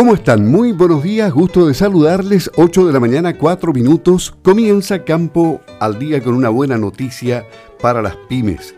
[0.00, 0.50] ¿Cómo están?
[0.50, 2.50] Muy buenos días, gusto de saludarles.
[2.56, 4.34] 8 de la mañana, 4 minutos.
[4.42, 7.44] Comienza Campo al día con una buena noticia
[7.82, 8.74] para las pymes.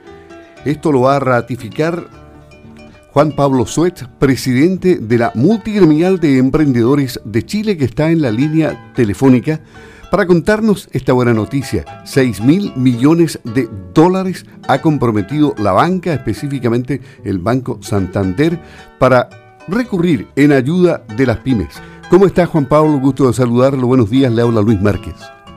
[0.64, 2.08] Esto lo va a ratificar
[3.12, 8.32] Juan Pablo Suet, presidente de la Multigremial de Emprendedores de Chile, que está en la
[8.32, 9.60] línea telefónica
[10.12, 11.86] para contarnos esta buena noticia.
[12.04, 18.60] 6 mil millones de dólares ha comprometido la banca, específicamente el Banco Santander,
[18.98, 19.30] para
[19.68, 21.82] recurrir en ayuda de las pymes.
[22.10, 22.98] ¿Cómo está Juan Pablo?
[22.98, 23.86] Gusto de saludarlo.
[23.86, 25.14] Buenos días, le habla Luis Márquez.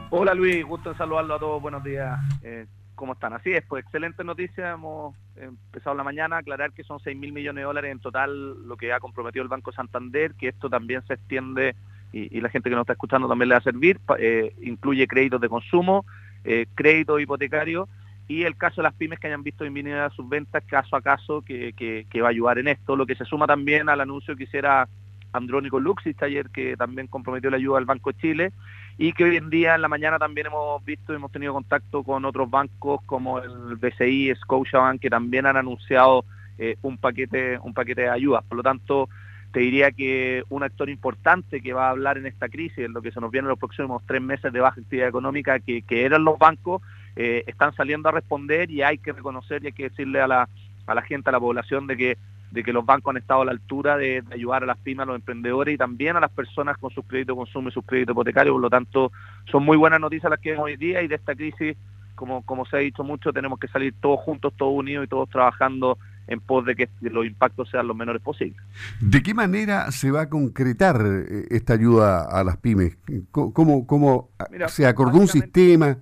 [0.10, 1.62] Hola Luis, gusto de saludarlo a todos.
[1.62, 2.18] Buenos días.
[2.42, 2.66] Eh,
[2.96, 3.34] ¿Cómo están?
[3.34, 4.72] Así es, pues excelente noticia.
[4.72, 8.66] Hemos empezado la mañana a aclarar que son 6 mil millones de dólares en total
[8.66, 11.76] lo que ha comprometido el Banco Santander, que esto también se extiende
[12.16, 14.00] y, la gente que nos está escuchando también le va a servir.
[14.18, 16.06] Eh, incluye créditos de consumo,
[16.44, 17.90] eh, crédito hipotecario
[18.28, 21.42] y el caso de las pymes que hayan visto disminuidas sus ventas caso a caso
[21.42, 24.46] que, que, va a ayudar en esto, lo que se suma también al anuncio que
[24.46, 24.88] hiciera
[25.32, 28.54] Andrónico Luxis ayer que también comprometió la ayuda al Banco de Chile
[28.98, 32.04] y que hoy en día en la mañana también hemos visto y hemos tenido contacto
[32.04, 36.24] con otros bancos como el BCI, Scotiabank que también han anunciado
[36.58, 38.44] eh, un paquete un paquete de ayudas.
[38.46, 39.10] Por lo tanto,
[39.56, 43.02] te diría que un actor importante que va a hablar en esta crisis, en lo
[43.02, 46.26] que se nos viene en los próximos tres meses de baja actividad económica, que, eran
[46.26, 46.82] los bancos,
[47.16, 50.50] eh, están saliendo a responder y hay que reconocer y hay que decirle a la,
[50.86, 52.18] a la gente, a la población, de que,
[52.52, 55.06] de que los bancos han estado a la altura de, ayudar a las pymes, a
[55.06, 58.12] los emprendedores y también a las personas con sus créditos de consumo y sus créditos
[58.12, 58.52] hipotecarios.
[58.52, 59.14] Por lo tanto,
[59.50, 61.78] son muy buenas noticias las que vemos hoy día y de esta crisis,
[62.16, 65.30] como, como se ha dicho mucho, tenemos que salir todos juntos, todos unidos y todos
[65.30, 65.98] trabajando
[66.28, 68.62] en pos de que los impactos sean los menores posibles.
[69.00, 72.98] ¿De qué manera se va a concretar eh, esta ayuda a las pymes?
[73.32, 74.30] ¿Cómo, cómo
[74.68, 75.98] se acordó un sistema?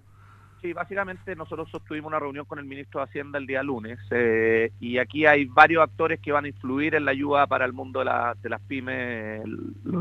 [0.64, 4.72] Sí, básicamente nosotros sostuvimos una reunión con el ministro de Hacienda el día lunes eh,
[4.80, 8.00] y aquí hay varios actores que van a influir en la ayuda para el mundo
[8.00, 9.42] de, las pymes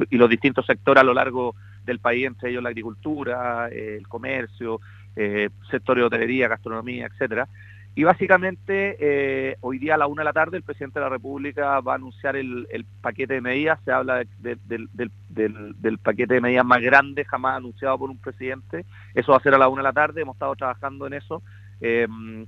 [0.09, 4.81] y los distintos sectores a lo largo del país, entre ellos la agricultura, el comercio,
[5.17, 7.49] eh, sector de hotelería, gastronomía, etcétera.
[7.95, 11.11] Y básicamente eh, hoy día a la una de la tarde el presidente de la
[11.11, 13.79] República va a anunciar el, paquete de medidas.
[13.85, 18.87] Se habla del, paquete de medidas más grande jamás anunciado por un presidente.
[19.15, 20.23] Eso va a ser a la una de la tarde.
[20.23, 21.43] Hemos estado trabajando en eso.
[21.83, 22.47] Em,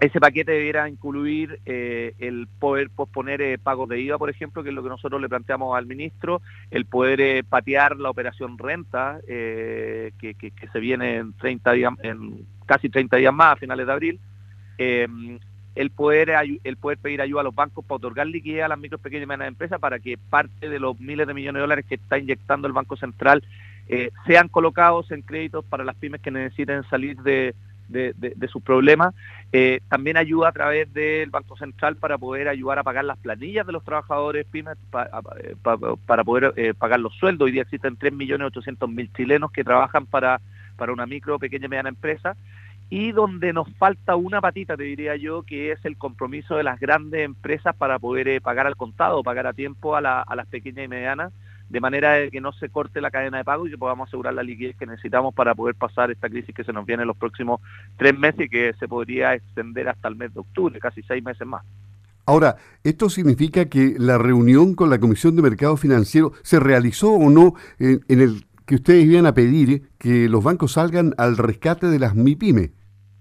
[0.00, 4.70] ese paquete debiera incluir eh, el poder posponer eh, pagos de IVA, por ejemplo, que
[4.70, 10.12] es lo que nosotros le planteamos al ministro, el poder patear la operación renta, que,
[10.18, 11.92] que, se viene en 30 días,
[12.66, 14.20] casi 30 días más, a finales de abril,
[14.78, 15.06] eh,
[15.74, 16.30] el, poder,
[16.62, 19.26] el poder pedir ayuda a los bancos para otorgar liquidez a las micro, pequeñas y
[19.26, 22.66] medianas empresas para que parte de los miles de millones de dólares que está inyectando
[22.66, 23.42] el Banco Central
[23.88, 27.54] eh, sean colocados en créditos para las pymes que necesiten salir de,
[28.48, 29.14] sus problemas.
[29.52, 33.66] Eh, también ayuda a través del Banco Central para poder ayudar a pagar las planillas
[33.66, 37.46] de los trabajadores pymes, para poder pagar los sueldos.
[37.46, 40.40] Hoy día existen 3.800.000 chilenos que trabajan para
[40.76, 42.36] para una micro, pequeña y mediana empresa,
[42.90, 46.78] y donde nos falta una patita, te diría yo, que es el compromiso de las
[46.78, 50.88] grandes empresas para poder eh, pagar al contado, pagar a tiempo a, las pequeñas y
[50.88, 51.32] medianas,
[51.68, 54.42] de manera que no se corte la cadena de pago y que podamos asegurar la
[54.42, 57.60] liquidez que necesitamos para poder pasar esta crisis que se nos viene en los próximos
[57.96, 61.46] tres meses y que se podría extender hasta el mes de octubre, casi seis meses
[61.46, 61.64] más.
[62.26, 67.28] Ahora, ¿esto significa que la reunión con la Comisión de Mercado Financiero se realizó o
[67.28, 71.98] no en el que ustedes iban a pedir que los bancos salgan al rescate de
[71.98, 72.72] las MIPYME.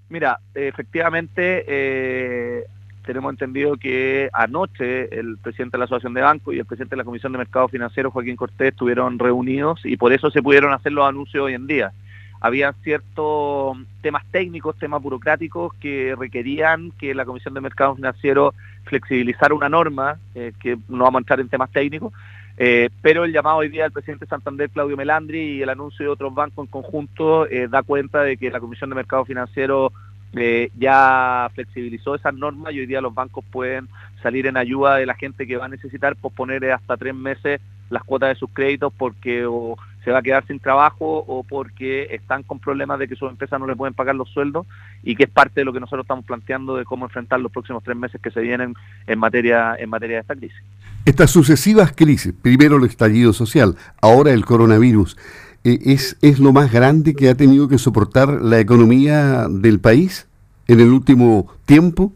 [0.10, 2.64] Mira, efectivamente eh,
[3.06, 6.98] tenemos entendido que anoche el presidente de la Asociación de Bancos y el presidente de
[6.98, 10.92] la Comisión de Mercado Financiero, Joaquín Cortés, estuvieron reunidos y por eso se pudieron hacer
[10.92, 11.92] los anuncios hoy en día.
[12.40, 19.54] Había ciertos temas técnicos, temas burocráticos que requerían que la Comisión de Mercado Financiero flexibilizara
[19.54, 22.14] una norma, eh, que no vamos a entrar en temas técnicos,
[22.58, 26.12] eh, pero el llamado hoy día del presidente Santander, Claudio Melandri, y el anuncio de
[26.12, 29.92] otros bancos en conjunto eh, da cuenta de que la Comisión de Mercado Financiero
[30.36, 33.88] eh, ya flexibilizó esas normas y hoy día los bancos pueden
[34.22, 38.04] salir en ayuda de la gente que va a necesitar posponer hasta tres meses las
[38.04, 42.44] cuotas de sus créditos porque o se va a quedar sin trabajo o porque están
[42.44, 44.66] con problemas de que sus empresas no le pueden pagar los sueldos
[45.04, 47.84] y que es parte de lo que nosotros estamos planteando de cómo enfrentar los próximos
[47.84, 48.74] tres meses que se vienen
[49.06, 50.62] en materia en materia de esta crisis.
[51.06, 55.18] Estas sucesivas crisis, primero el estallido social, ahora el coronavirus,
[55.66, 60.30] eh, ¿es, ¿es lo más grande que ha tenido que soportar la economía del país
[60.70, 62.14] en el último tiempo?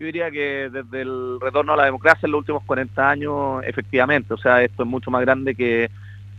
[0.00, 4.32] Yo diría que desde el retorno a la democracia en los últimos 40 años, efectivamente,
[4.32, 5.90] o sea, esto es mucho más grande que,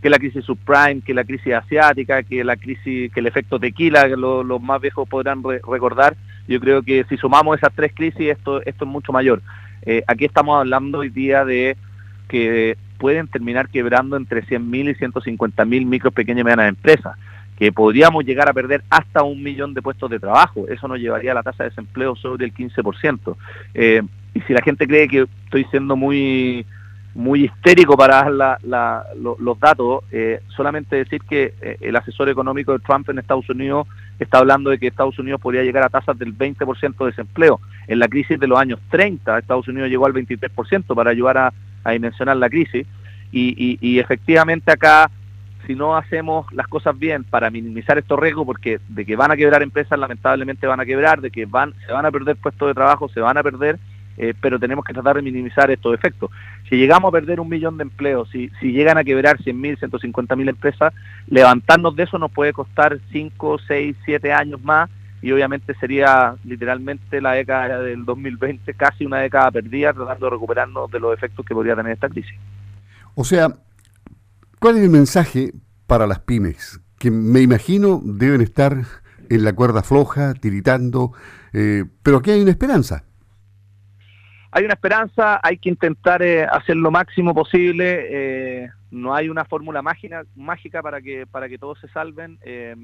[0.02, 4.08] que la crisis subprime, que la crisis asiática, que la crisis, que el efecto tequila,
[4.08, 6.16] que los más viejos podrán recordar,
[6.48, 9.42] yo creo que si sumamos esas tres crisis, esto, esto es mucho mayor.
[9.90, 11.74] Eh, aquí estamos hablando hoy día de
[12.28, 17.16] que pueden terminar quebrando entre 100.000 y 150.000 micros, pequeñas y medianas empresas,
[17.56, 20.68] que podríamos llegar a perder hasta un millón de puestos de trabajo.
[20.68, 23.34] Eso nos llevaría a la tasa de desempleo sobre el 15%.
[23.72, 24.02] Eh,
[24.34, 26.66] y si la gente cree que estoy siendo muy
[27.14, 32.78] muy histérico para dar los datos, eh, solamente decir que eh, el asesor económico de
[32.80, 33.88] Trump en Estados Unidos
[34.24, 37.60] está hablando de que Estados Unidos podría llegar a tasas del 20% de desempleo.
[37.86, 41.52] En la crisis de los años 30, Estados Unidos llegó al 23% para ayudar a,
[41.90, 42.86] dimensionar la crisis.
[43.32, 45.10] Y, efectivamente acá,
[45.66, 49.36] si no hacemos las cosas bien para minimizar estos riesgos, porque de que van a
[49.36, 52.74] quebrar empresas, lamentablemente van a quebrar, de que van, se van a perder puestos de
[52.74, 53.78] trabajo, se van a perder,
[54.18, 56.30] eh, pero tenemos que tratar de minimizar estos efectos.
[56.68, 60.48] Si llegamos a perder un millón de empleos, si, si llegan a quebrar 100.000, 150.000
[60.48, 60.92] empresas,
[61.28, 64.90] levantarnos de eso nos puede costar 5, 6, 7 años más
[65.22, 70.90] y obviamente sería literalmente la década del 2020 casi una década perdida tratando de recuperarnos
[70.90, 72.34] de los efectos que podría tener esta crisis.
[73.14, 73.54] O sea,
[74.58, 75.52] ¿cuál es el mensaje
[75.86, 76.80] para las pymes?
[76.98, 78.76] Que me imagino deben estar
[79.30, 81.12] en la cuerda floja, tiritando,
[81.52, 83.04] eh, pero aquí hay una esperanza
[84.50, 88.06] hay una esperanza, hay que intentar eh, hacer lo máximo posible.
[88.10, 90.24] Eh, no hay una fórmula mágica,
[90.82, 92.38] para que para que todos se salven.
[92.42, 92.74] Eh,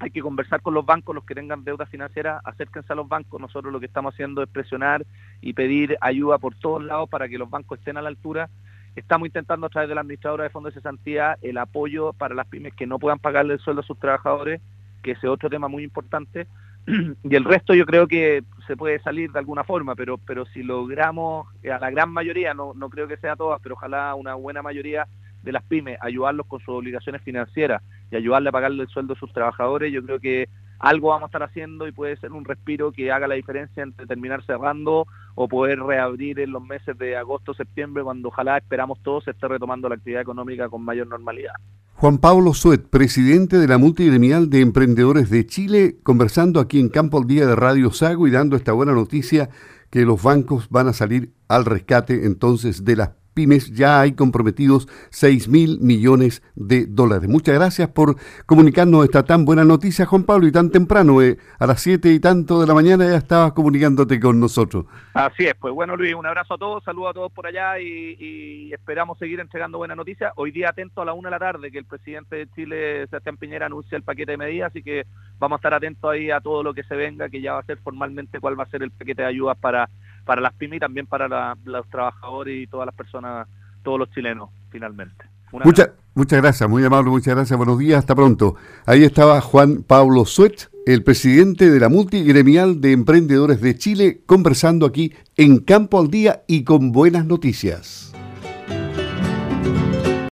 [0.00, 3.40] hay que conversar con los bancos, los que tengan deuda financiera, acérquense a los bancos.
[3.40, 5.06] Nosotros lo que estamos haciendo es presionar
[5.40, 8.50] y pedir ayuda por todos lados para que los bancos estén a la altura.
[8.96, 12.48] Estamos intentando a través de la administradora de fondos de cesantía el apoyo para las
[12.48, 14.60] pymes que no puedan pagarle el sueldo a sus trabajadores,
[15.04, 16.48] que es otro tema muy importante.
[17.22, 20.62] y el resto yo creo que se puede salir de alguna forma, pero pero si
[20.62, 24.62] logramos a la gran mayoría, no, no creo que sea todas, pero ojalá una buena
[24.62, 25.06] mayoría
[25.42, 29.18] de las pymes ayudarlos con sus obligaciones financieras y ayudarle a pagarle el sueldo a
[29.18, 30.48] sus trabajadores, yo creo que
[30.82, 34.04] algo vamos a estar haciendo y puede ser un respiro que haga la diferencia entre
[34.04, 35.06] terminar cerrando
[35.36, 39.88] o poder reabrir en los meses de agosto, septiembre, cuando ojalá esperamos todos esté retomando
[39.88, 41.54] la actividad económica con mayor normalidad.
[41.94, 47.18] Juan Pablo Suet, presidente de la Multigremial de Emprendedores de Chile, conversando aquí en Campo
[47.18, 49.50] al Día de Radio Sago y dando esta buena noticia
[49.88, 54.88] que los bancos van a salir al rescate entonces de las pymes, ya hay comprometidos
[55.10, 57.28] 6 mil millones de dólares.
[57.28, 61.66] Muchas gracias por comunicarnos esta tan buena noticia, Juan Pablo, y tan temprano, eh, a
[61.66, 64.86] las 7 y tanto de la mañana ya estabas comunicándote con nosotros.
[65.14, 68.72] Así es, pues bueno Luis, un abrazo a todos, saludos a todos por allá y,
[68.72, 70.32] esperamos seguir entregando buenas noticias.
[70.36, 73.36] Hoy día atento a la una de la tarde que el presidente de Chile, Sebastián
[73.36, 75.06] Piñera, anuncia el paquete de medidas, así que
[75.38, 77.64] vamos a estar atentos ahí a todo lo que se venga, que ya va a
[77.64, 79.88] ser formalmente cuál va a ser el paquete de ayudas para
[80.24, 83.48] para las pymes y también para los trabajadores y todas las personas,
[83.82, 85.24] todos los chilenos, finalmente.
[85.64, 88.56] Muchas, muchas gracias, muy amable, muchas gracias, buenos días, hasta pronto.
[88.86, 94.86] Ahí estaba Juan Pablo Suet, el presidente de la multigremial de emprendedores de Chile, conversando
[94.86, 98.11] aquí en Campo al Día y con buenas noticias.